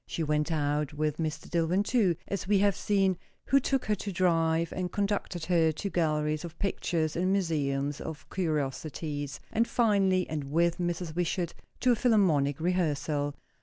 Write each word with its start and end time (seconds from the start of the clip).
She 0.07 0.23
went 0.23 0.51
out 0.51 0.93
with 0.95 1.17
Mr. 1.17 1.47
Dillwyn, 1.47 1.83
too, 1.83 2.15
as 2.27 2.47
we 2.47 2.57
have 2.57 2.75
seen, 2.75 3.19
who 3.45 3.59
took 3.59 3.85
her 3.85 3.93
to 3.93 4.11
drive, 4.11 4.73
and 4.73 4.91
conducted 4.91 5.45
her 5.45 5.71
to 5.73 5.89
galleries 5.91 6.43
of 6.43 6.57
pictures 6.57 7.15
and 7.15 7.31
museums 7.31 8.01
of 8.01 8.27
curiosities; 8.31 9.39
and 9.53 9.67
finally, 9.67 10.27
and 10.27 10.45
with 10.45 10.79
Mrs. 10.79 11.13
Wishart, 11.15 11.53
to 11.81 11.91
a 11.91 11.95
Philharmonic 11.95 12.59
rehearsal. 12.59 13.35